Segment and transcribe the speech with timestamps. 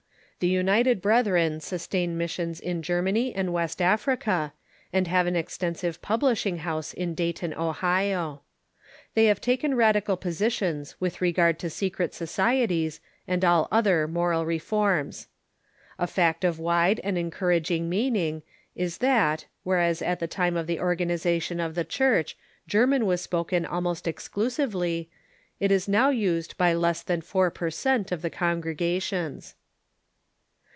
[0.41, 4.53] The United Brethren sustain missions in Germany and West Africa,
[4.91, 8.41] and have an extensive publishing house in Dayton, Ohio.
[9.13, 15.27] They have taken radical positions with regard to secret societies and all other moral reforms.
[15.99, 18.41] A fact of wide and encouraging meaning
[18.73, 22.35] is that, whereas at the time of the organization of the Church,
[22.67, 25.07] German was spoken almost exclusively,
[25.59, 29.53] it is now used by less than four per cent, of the congregations.